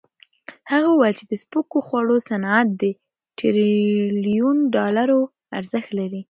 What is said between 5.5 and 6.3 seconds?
ارزښت لري.